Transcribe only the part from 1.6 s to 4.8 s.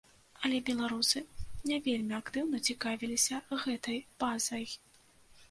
не вельмі актыўна цікавіліся гэтай базай.